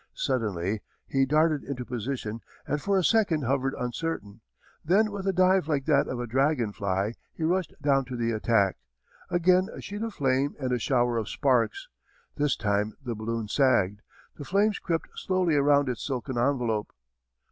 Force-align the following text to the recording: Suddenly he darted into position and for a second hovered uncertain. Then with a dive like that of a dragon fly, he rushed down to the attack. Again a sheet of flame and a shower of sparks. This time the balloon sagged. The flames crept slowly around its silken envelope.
Suddenly 0.15 0.81
he 1.05 1.27
darted 1.27 1.63
into 1.63 1.85
position 1.85 2.41
and 2.65 2.81
for 2.81 2.97
a 2.97 3.03
second 3.03 3.43
hovered 3.43 3.75
uncertain. 3.75 4.41
Then 4.83 5.11
with 5.11 5.27
a 5.27 5.31
dive 5.31 5.67
like 5.67 5.85
that 5.85 6.07
of 6.07 6.19
a 6.19 6.25
dragon 6.25 6.71
fly, 6.73 7.13
he 7.35 7.43
rushed 7.43 7.75
down 7.79 8.05
to 8.05 8.15
the 8.15 8.31
attack. 8.31 8.77
Again 9.29 9.69
a 9.71 9.79
sheet 9.79 10.01
of 10.01 10.15
flame 10.15 10.55
and 10.59 10.71
a 10.71 10.79
shower 10.79 11.17
of 11.17 11.29
sparks. 11.29 11.87
This 12.35 12.55
time 12.55 12.95
the 12.99 13.13
balloon 13.13 13.47
sagged. 13.47 14.01
The 14.37 14.43
flames 14.43 14.79
crept 14.79 15.07
slowly 15.17 15.53
around 15.55 15.87
its 15.87 16.03
silken 16.03 16.35
envelope. 16.35 16.91